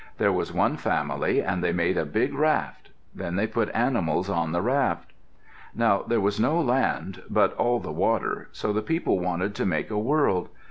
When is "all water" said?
7.53-8.49